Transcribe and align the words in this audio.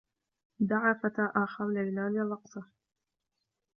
دعى 0.59 0.95
فتى 0.95 1.31
آخر 1.35 1.67
ليلى 1.69 2.01
للرّقصة. 2.11 2.63